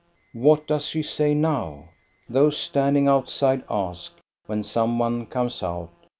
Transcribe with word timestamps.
"What 0.33 0.65
does 0.65 0.87
she 0.87 1.03
say 1.03 1.35
now.?" 1.35 1.89
those 2.27 2.57
standing 2.57 3.07
out 3.07 3.29
side 3.29 3.63
ask 3.69 4.17
when 4.47 4.63
some 4.63 4.97
one 4.97 5.27
comes 5.27 5.61
out. 5.61 5.91